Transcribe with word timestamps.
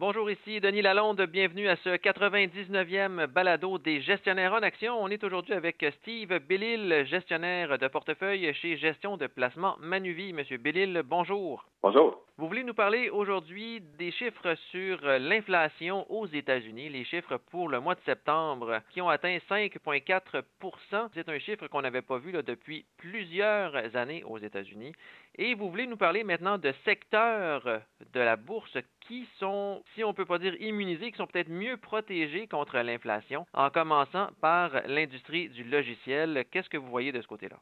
Bonjour, 0.00 0.30
ici 0.30 0.60
Denis 0.60 0.80
Lalonde. 0.80 1.20
Bienvenue 1.26 1.68
à 1.68 1.76
ce 1.76 1.90
99e 1.90 3.26
balado 3.26 3.76
des 3.76 4.00
gestionnaires 4.00 4.54
en 4.54 4.62
action. 4.62 4.98
On 4.98 5.08
est 5.08 5.22
aujourd'hui 5.22 5.52
avec 5.52 5.84
Steve 6.00 6.38
Bellil, 6.38 7.04
gestionnaire 7.04 7.78
de 7.78 7.86
portefeuille 7.86 8.50
chez 8.54 8.78
Gestion 8.78 9.18
de 9.18 9.26
placement 9.26 9.76
Manuvie. 9.78 10.32
Monsieur 10.32 10.56
Bellil, 10.56 11.02
bonjour. 11.04 11.66
Bonjour. 11.82 12.24
Vous 12.38 12.48
voulez 12.48 12.64
nous 12.64 12.72
parler 12.72 13.10
aujourd'hui 13.10 13.82
des 13.98 14.10
chiffres 14.12 14.54
sur 14.70 14.98
l'inflation 15.02 16.10
aux 16.10 16.26
États-Unis, 16.26 16.88
les 16.88 17.04
chiffres 17.04 17.36
pour 17.50 17.68
le 17.68 17.80
mois 17.80 17.94
de 17.94 18.00
septembre 18.06 18.80
qui 18.88 19.02
ont 19.02 19.10
atteint 19.10 19.36
5,4% 19.50 21.08
C'est 21.12 21.28
un 21.28 21.38
chiffre 21.38 21.66
qu'on 21.66 21.82
n'avait 21.82 22.00
pas 22.00 22.16
vu 22.16 22.32
là, 22.32 22.40
depuis 22.40 22.86
plusieurs 22.96 23.74
années 23.94 24.24
aux 24.24 24.38
États-Unis. 24.38 24.92
Et 25.36 25.52
vous 25.52 25.68
voulez 25.68 25.86
nous 25.86 25.98
parler 25.98 26.24
maintenant 26.24 26.56
de 26.56 26.72
secteurs 26.86 27.82
de 28.14 28.20
la 28.20 28.36
bourse 28.36 28.78
qui 29.00 29.26
sont, 29.38 29.82
si 29.94 30.04
on 30.04 30.14
peut 30.14 30.24
pas 30.24 30.38
dire 30.38 30.54
immunisés, 30.60 31.10
qui 31.10 31.16
sont 31.16 31.26
peut-être 31.26 31.48
mieux 31.50 31.76
protégés 31.76 32.46
contre 32.46 32.78
l'inflation, 32.78 33.46
en 33.52 33.70
commençant 33.70 34.28
par 34.40 34.70
l'industrie 34.86 35.48
du 35.48 35.64
logiciel. 35.64 36.44
Qu'est-ce 36.50 36.68
que 36.68 36.78
vous 36.78 36.90
voyez 36.90 37.12
de 37.12 37.20
ce 37.20 37.26
côté-là? 37.26 37.58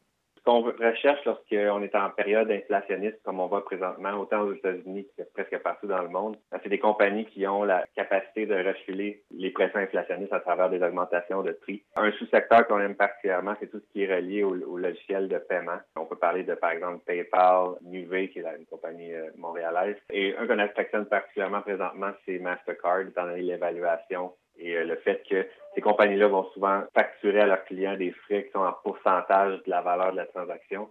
Qu'on 0.49 0.63
recherche 0.63 1.23
lorsqu'on 1.27 1.83
est 1.83 1.95
en 1.95 2.09
période 2.09 2.51
inflationniste, 2.51 3.19
comme 3.23 3.39
on 3.39 3.49
voit 3.49 3.67
présentement, 3.67 4.13
autant 4.15 4.41
aux 4.41 4.55
États-Unis 4.55 5.07
que 5.15 5.23
presque 5.35 5.63
partout 5.63 5.87
dans 5.87 6.01
le 6.01 6.09
monde, 6.09 6.39
ben, 6.51 6.59
c'est 6.63 6.71
des 6.71 6.79
compagnies 6.79 7.27
qui 7.27 7.47
ont 7.47 7.65
la 7.65 7.85
capacité 7.95 8.47
de 8.47 8.55
refiler 8.55 9.23
les 9.31 9.51
pressions 9.51 9.81
inflationnistes 9.81 10.33
à 10.33 10.41
travers 10.41 10.71
des 10.71 10.83
augmentations 10.83 11.43
de 11.43 11.53
prix. 11.53 11.83
Un 11.97 12.11
sous-secteur 12.13 12.67
qu'on 12.67 12.81
aime 12.81 12.95
particulièrement, 12.95 13.57
c'est 13.61 13.71
tout 13.71 13.79
ce 13.79 13.93
qui 13.93 14.05
est 14.05 14.15
relié 14.15 14.43
au, 14.43 14.55
logiciel 14.55 15.29
de 15.29 15.37
paiement. 15.37 15.81
On 15.97 16.07
peut 16.07 16.17
parler 16.17 16.45
de, 16.45 16.55
par 16.55 16.71
exemple, 16.71 17.05
PayPal, 17.05 17.75
Nuvei, 17.83 18.31
qui 18.31 18.39
est 18.39 18.47
une 18.59 18.65
compagnie 18.71 19.13
euh, 19.13 19.29
montréalaise. 19.37 19.97
Et 20.11 20.35
un 20.35 20.47
qu'on 20.47 20.59
affectionne 20.61 21.05
particulièrement 21.05 21.61
présentement, 21.61 22.13
c'est 22.25 22.39
Mastercard, 22.39 23.01
étant 23.01 23.27
donné 23.27 23.43
l'évaluation 23.43 24.33
et 24.59 24.77
euh, 24.77 24.85
le 24.85 24.97
fait 24.97 25.23
que 25.29 25.47
ces 25.75 25.81
compagnies-là 25.81 26.29
vont 26.29 26.45
souvent 26.53 26.83
facturer 26.95 27.41
à 27.41 27.47
leurs 27.47 27.65
clients 27.65 27.97
des 27.97 28.11
frais 28.11 28.45
qui 28.45 28.51
sont 28.53 28.61
en 28.61 28.73
pourcentage 28.85 29.63
de 29.65 29.71
la 29.71 29.81
valeur 29.81 30.13
de 30.13 30.17
la 30.17 30.27
transaction. 30.27 30.89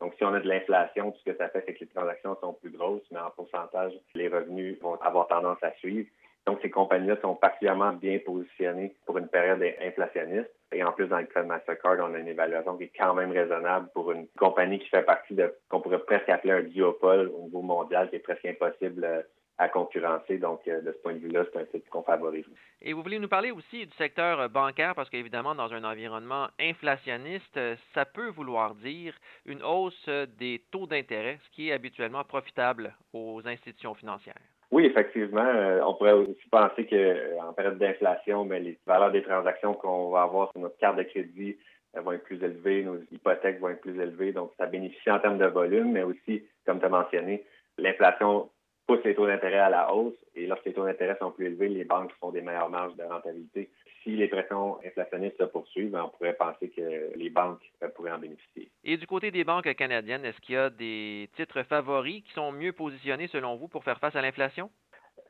Donc, 0.00 0.14
si 0.16 0.24
on 0.24 0.32
a 0.32 0.40
de 0.40 0.48
l'inflation, 0.48 1.10
tout 1.12 1.18
ce 1.18 1.30
que 1.30 1.36
ça 1.36 1.48
fait, 1.50 1.62
c'est 1.66 1.74
que 1.74 1.80
les 1.80 1.90
transactions 1.90 2.36
sont 2.40 2.54
plus 2.54 2.70
grosses, 2.70 3.04
mais 3.10 3.18
en 3.18 3.30
pourcentage, 3.30 3.92
les 4.14 4.28
revenus 4.28 4.80
vont 4.80 4.94
avoir 5.02 5.28
tendance 5.28 5.62
à 5.62 5.72
suivre. 5.72 6.08
Donc, 6.46 6.58
ces 6.62 6.70
compagnies-là 6.70 7.18
sont 7.20 7.34
particulièrement 7.34 7.92
bien 7.92 8.18
positionnées 8.24 8.94
pour 9.04 9.18
une 9.18 9.28
période 9.28 9.62
inflationniste. 9.82 10.48
Et 10.72 10.82
en 10.82 10.92
plus, 10.92 11.06
dans 11.06 11.18
le 11.18 11.26
cas 11.26 11.42
de 11.42 11.48
Mastercard, 11.48 11.98
on 12.00 12.14
a 12.14 12.18
une 12.18 12.28
évaluation 12.28 12.78
qui 12.78 12.84
est 12.84 12.92
quand 12.96 13.12
même 13.12 13.30
raisonnable 13.30 13.90
pour 13.92 14.10
une 14.12 14.26
compagnie 14.38 14.78
qui 14.78 14.88
fait 14.88 15.02
partie 15.02 15.34
de, 15.34 15.54
qu'on 15.68 15.82
pourrait 15.82 15.98
presque 15.98 16.30
appeler 16.30 16.54
un 16.54 16.62
duopole 16.62 17.30
au 17.36 17.42
niveau 17.42 17.60
mondial, 17.60 18.08
qui 18.08 18.16
est 18.16 18.20
presque 18.20 18.46
impossible 18.46 19.04
euh, 19.04 19.22
à 19.60 19.68
concurrencer. 19.68 20.38
Donc, 20.38 20.66
euh, 20.66 20.80
de 20.80 20.90
ce 20.90 20.98
point 20.98 21.12
de 21.12 21.18
vue-là, 21.18 21.44
c'est 21.52 21.60
un 21.60 21.66
site 21.66 21.88
qu'on 21.90 22.02
favorise. 22.02 22.46
Et 22.80 22.94
vous 22.94 23.02
voulez 23.02 23.18
nous 23.18 23.28
parler 23.28 23.50
aussi 23.50 23.86
du 23.86 23.94
secteur 23.96 24.48
bancaire, 24.48 24.94
parce 24.94 25.10
qu'évidemment, 25.10 25.54
dans 25.54 25.72
un 25.74 25.84
environnement 25.84 26.48
inflationniste, 26.58 27.60
ça 27.94 28.06
peut 28.06 28.30
vouloir 28.30 28.74
dire 28.74 29.14
une 29.44 29.62
hausse 29.62 30.08
des 30.38 30.62
taux 30.70 30.86
d'intérêt, 30.86 31.38
ce 31.44 31.50
qui 31.50 31.68
est 31.68 31.72
habituellement 31.72 32.24
profitable 32.24 32.94
aux 33.12 33.42
institutions 33.44 33.94
financières. 33.94 34.40
Oui, 34.70 34.86
effectivement. 34.86 35.44
Euh, 35.44 35.80
on 35.84 35.94
pourrait 35.94 36.12
aussi 36.12 36.48
penser 36.50 36.86
qu'en 36.86 36.96
euh, 36.96 37.52
période 37.54 37.78
d'inflation, 37.78 38.46
mais 38.46 38.60
les 38.60 38.78
valeurs 38.86 39.12
des 39.12 39.22
transactions 39.22 39.74
qu'on 39.74 40.10
va 40.10 40.22
avoir 40.22 40.50
sur 40.52 40.60
notre 40.60 40.78
carte 40.78 40.96
de 40.96 41.02
crédit 41.02 41.58
vont 41.94 42.12
être 42.12 42.22
plus 42.22 42.42
élevées, 42.42 42.84
nos 42.84 42.98
hypothèques 43.12 43.60
vont 43.60 43.68
être 43.68 43.80
plus 43.80 44.00
élevées, 44.00 44.32
donc 44.32 44.52
ça 44.56 44.66
bénéficie 44.66 45.10
en 45.10 45.18
termes 45.18 45.38
de 45.38 45.46
volume, 45.46 45.92
mais 45.92 46.04
aussi, 46.04 46.44
comme 46.64 46.78
tu 46.78 46.86
as 46.86 46.88
mentionné, 46.88 47.44
l'inflation 47.78 48.48
pousse 48.90 49.04
les 49.04 49.14
taux 49.14 49.26
d'intérêt 49.26 49.58
à 49.58 49.70
la 49.70 49.94
hausse 49.94 50.16
et 50.34 50.48
lorsque 50.48 50.64
les 50.64 50.72
taux 50.72 50.84
d'intérêt 50.84 51.16
sont 51.20 51.30
plus 51.30 51.46
élevés, 51.46 51.68
les 51.68 51.84
banques 51.84 52.10
font 52.18 52.32
des 52.32 52.40
meilleures 52.40 52.70
marges 52.70 52.96
de 52.96 53.04
rentabilité. 53.04 53.70
Si 54.02 54.16
les 54.16 54.26
pressions 54.26 54.78
inflationnistes 54.84 55.38
se 55.38 55.44
poursuivent, 55.44 55.94
on 55.94 56.08
pourrait 56.08 56.34
penser 56.34 56.70
que 56.70 57.14
les 57.14 57.30
banques 57.30 57.60
pourraient 57.94 58.10
en 58.10 58.18
bénéficier. 58.18 58.68
Et 58.82 58.96
du 58.96 59.06
côté 59.06 59.30
des 59.30 59.44
banques 59.44 59.72
canadiennes, 59.74 60.24
est-ce 60.24 60.40
qu'il 60.40 60.56
y 60.56 60.58
a 60.58 60.70
des 60.70 61.28
titres 61.36 61.62
favoris 61.62 62.24
qui 62.24 62.32
sont 62.32 62.50
mieux 62.50 62.72
positionnés 62.72 63.28
selon 63.28 63.54
vous 63.54 63.68
pour 63.68 63.84
faire 63.84 64.00
face 64.00 64.16
à 64.16 64.22
l'inflation? 64.22 64.70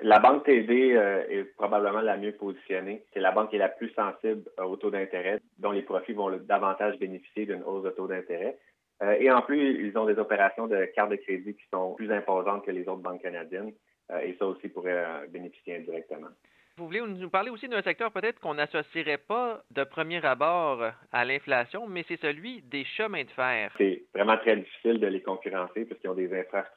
La 0.00 0.18
banque 0.18 0.44
TD 0.44 0.94
euh, 0.94 1.24
est 1.28 1.44
probablement 1.56 2.00
la 2.00 2.16
mieux 2.16 2.32
positionnée. 2.32 3.04
C'est 3.12 3.20
la 3.20 3.32
banque 3.32 3.50
qui 3.50 3.56
est 3.56 3.58
la 3.58 3.68
plus 3.68 3.90
sensible 3.90 4.44
au 4.56 4.76
taux 4.76 4.90
d'intérêt, 4.90 5.40
dont 5.58 5.72
les 5.72 5.82
profits 5.82 6.14
vont 6.14 6.30
davantage 6.30 6.98
bénéficier 6.98 7.44
d'une 7.44 7.62
hausse 7.62 7.84
de 7.84 7.90
taux 7.90 8.06
d'intérêt. 8.06 8.56
Euh, 9.02 9.16
et 9.18 9.30
en 9.30 9.42
plus, 9.42 9.88
ils 9.88 9.96
ont 9.96 10.06
des 10.06 10.18
opérations 10.18 10.66
de 10.66 10.84
carte 10.94 11.10
de 11.10 11.16
crédit 11.16 11.54
qui 11.54 11.64
sont 11.72 11.94
plus 11.94 12.12
imposantes 12.12 12.64
que 12.64 12.70
les 12.70 12.82
autres 12.82 13.02
banques 13.02 13.22
canadiennes. 13.22 13.72
Euh, 14.10 14.18
et 14.20 14.36
ça 14.38 14.46
aussi 14.46 14.68
pourrait 14.68 15.04
euh, 15.04 15.26
bénéficier 15.28 15.76
indirectement. 15.76 16.28
Vous 16.76 16.86
voulez 16.86 17.00
nous 17.00 17.30
parler 17.30 17.50
aussi 17.50 17.68
d'un 17.68 17.82
secteur 17.82 18.10
peut-être 18.10 18.40
qu'on 18.40 18.54
n'associerait 18.54 19.18
pas 19.18 19.62
de 19.70 19.84
premier 19.84 20.24
abord 20.24 20.82
à 21.12 21.24
l'inflation, 21.24 21.86
mais 21.86 22.04
c'est 22.08 22.20
celui 22.20 22.62
des 22.62 22.84
chemins 22.84 23.24
de 23.24 23.30
fer. 23.30 23.72
C'est 23.76 24.04
vraiment 24.14 24.38
très 24.38 24.56
difficile 24.56 24.98
de 24.98 25.06
les 25.06 25.20
concurrencer 25.20 25.84
parce 25.84 26.00
qu'ils 26.00 26.10
ont 26.10 26.14
des 26.14 26.32
infrastructures 26.32 26.70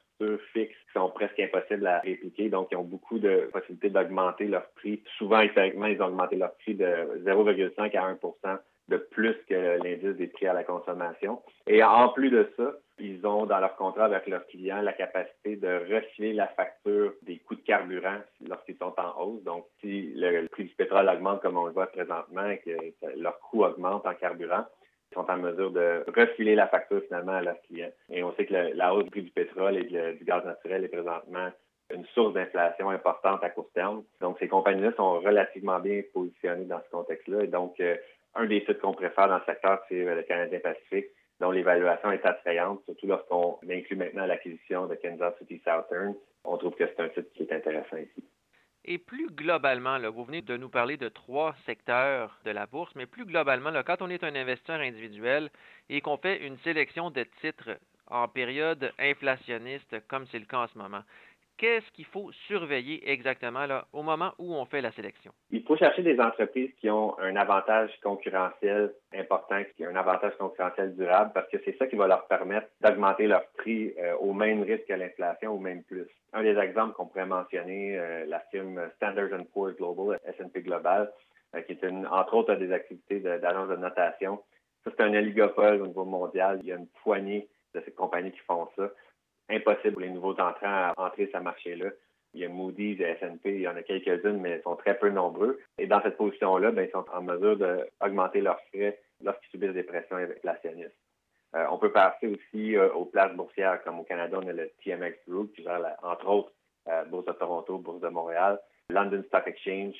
fixes 0.52 0.76
qui 0.86 0.92
sont 0.92 1.08
presque 1.10 1.40
impossibles 1.40 1.86
à 1.86 2.00
répliquer. 2.00 2.48
Donc, 2.48 2.68
ils 2.70 2.76
ont 2.76 2.84
beaucoup 2.84 3.18
de 3.18 3.48
possibilités 3.52 3.90
d'augmenter 3.90 4.46
leur 4.46 4.68
prix. 4.72 5.02
Souvent, 5.16 5.40
historiquement, 5.40 5.86
ils 5.86 6.00
ont 6.02 6.06
augmenté 6.06 6.36
leur 6.36 6.54
prix 6.56 6.74
de 6.74 6.84
0,5 7.24 7.96
à 7.96 8.04
1 8.04 8.18
de 8.88 8.96
plus 8.96 9.36
que 9.48 9.82
l'indice 9.82 10.16
des 10.16 10.26
prix 10.26 10.46
à 10.46 10.52
la 10.52 10.64
consommation. 10.64 11.42
Et 11.66 11.82
en 11.82 12.10
plus 12.10 12.30
de 12.30 12.50
ça, 12.56 12.72
ils 12.98 13.26
ont 13.26 13.46
dans 13.46 13.58
leur 13.58 13.76
contrat 13.76 14.04
avec 14.04 14.26
leurs 14.26 14.46
clients 14.46 14.82
la 14.82 14.92
capacité 14.92 15.56
de 15.56 15.94
refiler 15.94 16.32
la 16.32 16.46
facture 16.48 17.14
des 17.22 17.38
coûts 17.38 17.56
de 17.56 17.62
carburant 17.62 18.18
lorsqu'ils 18.46 18.76
sont 18.76 18.94
en 18.98 19.20
hausse. 19.20 19.42
Donc, 19.42 19.66
si 19.80 20.12
le 20.14 20.46
prix 20.48 20.64
du 20.64 20.74
pétrole 20.74 21.08
augmente 21.08 21.40
comme 21.40 21.56
on 21.56 21.66
le 21.66 21.72
voit 21.72 21.86
présentement 21.86 22.46
et 22.46 22.58
que 22.58 22.70
leur 23.16 23.38
coût 23.40 23.64
augmente 23.64 24.06
en 24.06 24.14
carburant, 24.14 24.64
ils 25.10 25.14
sont 25.14 25.30
en 25.30 25.36
mesure 25.36 25.70
de 25.70 26.04
refiler 26.14 26.54
la 26.54 26.68
facture 26.68 27.02
finalement 27.06 27.32
à 27.32 27.42
leurs 27.42 27.60
clients. 27.62 27.92
Et 28.10 28.22
on 28.22 28.34
sait 28.34 28.46
que 28.46 28.54
la 28.54 28.94
hausse 28.94 29.04
du 29.04 29.10
prix 29.10 29.22
du 29.22 29.30
pétrole 29.30 29.76
et 29.76 29.84
du 29.84 30.24
gaz 30.24 30.44
naturel 30.44 30.84
est 30.84 30.88
présentement 30.88 31.50
une 31.92 32.06
source 32.06 32.32
d'inflation 32.32 32.90
importante 32.90 33.44
à 33.44 33.50
court 33.50 33.70
terme. 33.74 34.02
Donc, 34.20 34.38
ces 34.38 34.48
compagnies-là 34.48 34.92
sont 34.96 35.20
relativement 35.20 35.78
bien 35.80 36.02
positionnées 36.12 36.64
dans 36.64 36.80
ce 36.82 36.90
contexte-là. 36.90 37.44
Et 37.44 37.46
donc, 37.46 37.78
euh, 37.80 37.96
un 38.34 38.46
des 38.46 38.60
sites 38.66 38.80
qu'on 38.80 38.92
préfère 38.92 39.28
dans 39.28 39.38
le 39.38 39.44
secteur, 39.46 39.80
c'est 39.88 40.06
euh, 40.06 40.14
le 40.14 40.22
Canadien 40.22 40.60
Pacifique, 40.60 41.06
dont 41.40 41.50
l'évaluation 41.50 42.12
est 42.12 42.24
attrayante, 42.24 42.82
surtout 42.84 43.06
lorsqu'on 43.06 43.58
inclut 43.68 43.96
maintenant 43.96 44.26
l'acquisition 44.26 44.86
de 44.86 44.94
Kansas 44.96 45.34
City 45.38 45.60
Southern. 45.64 46.14
On 46.44 46.56
trouve 46.56 46.74
que 46.74 46.84
c'est 46.86 47.00
un 47.00 47.10
site 47.10 47.32
qui 47.32 47.42
est 47.42 47.52
intéressant 47.52 47.96
ici. 47.96 48.24
Et 48.86 48.98
plus 48.98 49.28
globalement, 49.30 49.98
vous 50.10 50.24
venez 50.24 50.42
de 50.42 50.56
nous 50.58 50.68
parler 50.68 50.98
de 50.98 51.08
trois 51.08 51.54
secteurs 51.64 52.38
de 52.44 52.50
la 52.50 52.66
bourse, 52.66 52.94
mais 52.94 53.06
plus 53.06 53.24
globalement, 53.24 53.70
quand 53.84 54.02
on 54.02 54.10
est 54.10 54.22
un 54.22 54.34
investisseur 54.34 54.80
individuel 54.80 55.48
et 55.88 56.02
qu'on 56.02 56.18
fait 56.18 56.46
une 56.46 56.58
sélection 56.58 57.10
de 57.10 57.24
titres 57.40 57.78
en 58.08 58.28
période 58.28 58.92
inflationniste, 58.98 60.06
comme 60.08 60.26
c'est 60.26 60.38
le 60.38 60.44
cas 60.44 60.58
en 60.58 60.66
ce 60.66 60.76
moment, 60.76 61.02
qu'est-ce 61.56 61.90
qu'il 61.92 62.04
faut 62.06 62.30
surveiller 62.46 63.08
exactement 63.10 63.66
là, 63.66 63.86
au 63.92 64.02
moment 64.02 64.32
où 64.38 64.54
on 64.54 64.64
fait 64.64 64.80
la 64.80 64.92
sélection? 64.92 65.32
Il 65.50 65.62
faut 65.62 65.76
chercher 65.76 66.02
des 66.02 66.18
entreprises 66.20 66.70
qui 66.80 66.90
ont 66.90 67.18
un 67.18 67.36
avantage 67.36 67.90
concurrentiel 68.02 68.92
important, 69.14 69.62
qui 69.76 69.86
ont 69.86 69.90
un 69.90 69.96
avantage 69.96 70.32
concurrentiel 70.38 70.94
durable, 70.96 71.30
parce 71.34 71.48
que 71.50 71.58
c'est 71.64 71.76
ça 71.78 71.86
qui 71.86 71.96
va 71.96 72.06
leur 72.06 72.26
permettre 72.26 72.68
d'augmenter 72.80 73.26
leur 73.26 73.46
prix 73.58 73.94
euh, 73.98 74.16
au 74.16 74.32
même 74.32 74.62
risque 74.62 74.86
que 74.86 74.94
l'inflation, 74.94 75.54
ou 75.54 75.58
même 75.58 75.82
plus. 75.84 76.06
Un 76.32 76.42
des 76.42 76.56
exemples 76.58 76.94
qu'on 76.94 77.06
pourrait 77.06 77.26
mentionner, 77.26 77.98
euh, 77.98 78.24
la 78.26 78.40
firme 78.50 78.80
Standard 78.96 79.28
Poor's 79.52 79.76
Global, 79.76 80.18
S&P 80.26 80.62
Global, 80.62 81.12
euh, 81.54 81.60
qui 81.62 81.72
est 81.72 81.82
une, 81.82 82.06
entre 82.06 82.34
autres 82.34 82.54
des 82.56 82.72
activités 82.72 83.20
d'agence 83.20 83.68
de, 83.68 83.76
de 83.76 83.80
notation. 83.80 84.42
Ça, 84.84 84.90
c'est 84.96 85.02
un 85.02 85.14
oligopole 85.14 85.80
au 85.80 85.86
niveau 85.86 86.04
mondial. 86.04 86.58
Il 86.62 86.68
y 86.68 86.72
a 86.72 86.76
une 86.76 86.88
poignée 87.02 87.48
de 87.74 87.82
ces 87.84 87.92
compagnies 87.92 88.32
qui 88.32 88.40
font 88.40 88.68
ça 88.76 88.90
impossible 89.50 89.92
pour 89.92 90.02
les 90.02 90.10
nouveaux 90.10 90.32
entrants 90.32 90.56
à 90.62 90.94
entrer 90.96 91.30
ce 91.32 91.38
marché-là. 91.38 91.90
Il 92.34 92.40
y 92.40 92.44
a 92.44 92.48
Moody's 92.48 92.98
et 93.00 93.04
S&P, 93.04 93.54
il 93.54 93.60
y 93.60 93.68
en 93.68 93.76
a 93.76 93.82
quelques-unes, 93.82 94.40
mais 94.40 94.50
elles 94.50 94.62
sont 94.62 94.74
très 94.74 94.98
peu 94.98 95.08
nombreux. 95.08 95.60
Et 95.78 95.86
dans 95.86 96.02
cette 96.02 96.16
position-là, 96.16 96.72
ben, 96.72 96.86
ils 96.88 96.90
sont 96.90 97.04
en 97.12 97.22
mesure 97.22 97.56
d'augmenter 97.56 98.40
leurs 98.40 98.60
frais 98.72 98.98
lorsqu'ils 99.22 99.50
subissent 99.50 99.74
des 99.74 99.84
pressions 99.84 100.16
inflationnistes. 100.16 100.96
Euh, 101.54 101.66
on 101.70 101.78
peut 101.78 101.92
passer 101.92 102.26
aussi 102.26 102.76
euh, 102.76 102.92
aux 102.94 103.04
places 103.04 103.34
boursières, 103.34 103.82
comme 103.84 104.00
au 104.00 104.02
Canada, 104.02 104.38
on 104.42 104.48
a 104.48 104.52
le 104.52 104.70
TMX 104.82 105.14
Group, 105.28 105.52
qui 105.54 105.62
gère, 105.62 105.80
entre 106.02 106.28
autres, 106.28 106.52
euh, 106.88 107.04
Bourse 107.04 107.26
de 107.26 107.32
Toronto, 107.32 107.78
Bourse 107.78 108.00
de 108.00 108.08
Montréal, 108.08 108.58
London 108.90 109.22
Stock 109.28 109.46
Exchange 109.46 109.94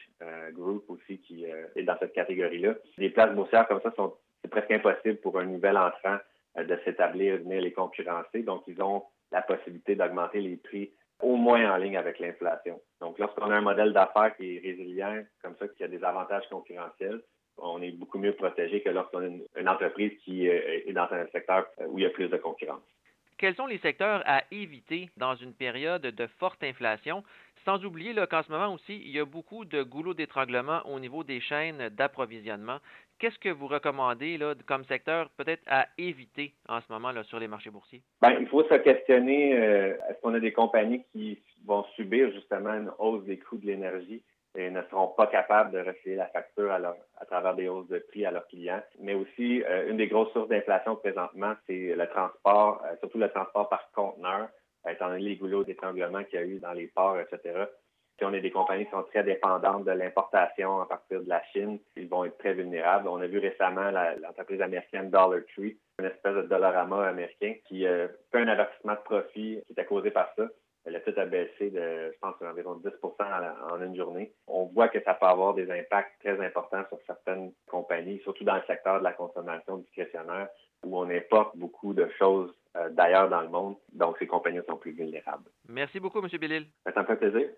Group 0.53 0.85
aussi, 0.89 1.19
qui 1.21 1.47
est 1.47 1.83
dans 1.85 1.97
cette 1.99 2.13
catégorie-là. 2.13 2.75
Des 2.99 3.09
places 3.09 3.35
boursières 3.35 3.67
comme 3.67 3.81
ça, 3.81 3.91
sont 3.97 4.15
c'est 4.43 4.51
presque 4.51 4.73
impossible 4.73 5.17
pour 5.21 5.39
un 5.39 5.47
nouvel 5.47 5.79
entrant 5.79 6.19
de 6.55 6.79
s'établir, 6.85 7.39
venir 7.39 7.63
les 7.63 7.73
concurrencer. 7.73 8.43
Donc, 8.43 8.63
ils 8.67 8.83
ont 8.83 9.03
la 9.35 9.43
possibilité 9.43 9.97
d'augmenter 9.97 10.41
les 10.41 10.57
prix 10.57 10.93
au 11.21 11.37
moins 11.37 11.73
en 11.73 11.77
ligne 11.77 11.97
avec 11.97 12.21
l'inflation. 12.21 12.81
Donc, 13.01 13.19
lorsqu'on 13.19 13.51
a 13.51 13.57
un 13.57 13.61
modèle 13.61 13.93
d'affaires 13.93 14.37
qui 14.37 14.57
est 14.57 14.61
résilient, 14.61 15.25
comme 15.43 15.57
ça, 15.59 15.67
qui 15.69 15.83
a 15.83 15.89
des 15.89 16.03
avantages 16.05 16.49
concurrentiels, 16.49 17.21
on 17.59 17.83
est 17.83 17.93
beaucoup 17.93 18.19
mieux 18.19 18.35
protégé 18.35 18.81
que 18.81 18.91
lorsqu'on 18.91 19.21
a 19.21 19.27
une, 19.61 19.69
entreprise 19.69 20.13
qui 20.25 20.49
euh, 20.49 20.81
est 20.87 20.93
dans 20.93 21.09
un 21.11 21.27
secteur 21.29 21.67
où 21.89 21.99
il 21.99 22.03
y 22.03 22.07
a 22.07 22.11
plus 22.11 22.29
de 22.29 22.37
concurrence. 22.37 22.83
Quels 23.39 23.57
sont 23.57 23.67
les 23.67 23.79
secteurs 23.79 24.23
à 24.27 24.43
éviter 24.53 25.11
dans 25.17 25.35
une 25.35 25.53
période 25.53 26.03
de 26.03 26.27
forte 26.39 26.63
inflation? 26.63 27.25
Sans 27.65 27.85
oublier 27.85 28.15
qu'en 28.31 28.43
ce 28.43 28.53
moment 28.53 28.75
aussi, 28.75 29.01
il 29.05 29.11
y 29.11 29.19
a 29.19 29.25
beaucoup 29.25 29.65
de 29.65 29.83
goulots 29.83 30.15
d'étranglement 30.15 30.83
au 30.87 31.01
niveau 31.01 31.25
des 31.25 31.41
chaînes 31.41 31.89
d'approvisionnement. 31.89 32.79
Qu'est-ce 33.19 33.39
que 33.39 33.49
vous 33.49 33.67
recommandez 33.67 34.39
comme 34.67 34.85
secteur 34.85 35.31
peut-être 35.39 35.63
à 35.67 35.87
éviter 35.97 36.53
en 36.69 36.81
ce 36.81 36.93
moment 36.93 37.11
sur 37.25 37.39
les 37.39 37.49
marchés 37.49 37.71
boursiers? 37.71 38.03
Bien, 38.21 38.39
il 38.39 38.47
faut 38.49 38.65
se 38.65 38.75
questionner, 38.75 39.59
euh, 39.59 39.95
est-ce 40.09 40.21
qu'on 40.21 40.35
a 40.35 40.41
des 40.41 40.53
compagnies 40.53 41.05
qui 41.13 41.39
vont 41.65 41.85
subir 41.97 42.31
justement 42.33 42.75
une 42.75 42.91
hausse 42.99 43.25
des 43.25 43.39
coûts 43.39 43.57
de 43.57 43.67
l'énergie? 43.67 44.23
Et 44.57 44.71
ne 44.71 44.83
seront 44.83 45.09
pas 45.09 45.27
capables 45.27 45.73
de 45.73 45.81
refiler 45.81 46.17
la 46.17 46.27
facture 46.27 46.71
à, 46.71 46.79
à 47.19 47.25
travers 47.27 47.55
des 47.55 47.69
hausses 47.69 47.89
de 47.89 47.99
prix 47.99 48.25
à 48.25 48.31
leurs 48.31 48.47
clients. 48.47 48.83
Mais 49.01 49.15
aussi, 49.15 49.63
euh, 49.65 49.91
une 49.91 49.97
des 49.97 50.07
grosses 50.07 50.33
sources 50.33 50.49
d'inflation 50.49 50.97
présentement, 50.97 51.55
c'est 51.67 51.95
le 51.95 52.07
transport, 52.09 52.83
euh, 52.85 52.97
surtout 53.01 53.19
le 53.19 53.29
transport 53.31 53.69
par 53.69 53.91
conteneur, 53.93 54.49
étant 54.89 55.09
donné 55.09 55.21
les 55.21 55.37
goulots 55.37 55.65
d'étranglement 55.65 56.23
qu'il 56.25 56.39
y 56.39 56.43
a 56.43 56.47
eu 56.47 56.59
dans 56.59 56.73
les 56.73 56.87
ports, 56.87 57.19
etc. 57.19 57.67
Si 58.19 58.25
on 58.25 58.33
est 58.33 58.41
des 58.41 58.53
compagnies 58.53 58.85
qui 58.85 58.93
sont 58.93 59.03
très 59.03 59.25
dépendantes 59.25 59.85
de 59.85 59.91
l'importation 59.91 60.81
à 60.81 60.87
partir 60.87 61.21
de 61.21 61.29
la 61.29 61.43
Chine, 61.53 61.81
ils 61.97 62.09
vont 62.09 62.25
être 62.25 62.39
très 62.39 62.55
vulnérables. 62.55 63.09
On 63.09 63.21
a 63.21 63.27
vu 63.27 63.39
récemment 63.39 63.91
l'entreprise 63.91 64.61
américaine 64.61 65.11
Dollar 65.11 65.41
Tree, 65.53 65.77
une 65.99 66.07
espèce 66.07 66.35
de 66.37 66.43
dollarama 66.43 67.09
américain 67.09 67.55
qui 67.67 67.87
euh, 67.87 68.07
fait 68.31 68.39
un 68.39 68.49
avertissement 68.49 68.93
de 68.93 68.99
profit 68.99 69.61
qui 69.67 69.73
était 69.73 69.85
causé 69.85 70.13
par 70.13 70.33
ça. 70.37 70.45
Le 70.95 71.03
titre 71.03 71.21
a 71.23 71.27
baissé 71.27 71.71
de, 71.71 72.13
je 72.13 72.19
pense, 72.21 72.37
environ 72.41 72.77
10 72.77 72.89
en 73.03 73.83
une 73.83 73.97
journée. 73.97 74.33
On 74.47 74.67
voit 74.67 74.87
que 74.87 75.03
ça 75.03 75.15
peut 75.15 75.27
avoir 75.27 75.53
des 75.53 75.69
impacts 75.69 76.21
très 76.21 76.41
importants 76.41 76.85
sur 76.89 76.99
certaines 77.05 77.53
compagnies, 77.67 78.21
surtout 78.21 78.45
dans 78.45 78.55
le 78.55 78.63
secteur 78.69 79.01
de 79.01 79.05
la 79.05 79.13
consommation 79.13 79.79
discrétionnaire, 79.79 80.47
où 80.85 80.97
on 80.97 81.11
importe 81.11 81.57
beaucoup 81.57 81.95
de 81.95 82.09
choses 82.17 82.55
euh, 82.77 82.91
d'ailleurs 82.91 83.29
dans 83.29 83.41
le 83.41 83.49
monde. 83.49 83.75
Donc, 83.93 84.19
ces 84.21 84.29
compagnies 84.29 84.61
sont 84.69 84.77
plus 84.77 84.93
vulnérables. 84.93 85.51
Merci 85.69 85.99
beaucoup, 85.99 86.21
M. 86.21 86.29
Bellil. 86.39 86.67
Ça 86.85 87.03
me 87.03 87.07
fait 87.07 87.17
plaisir. 87.17 87.49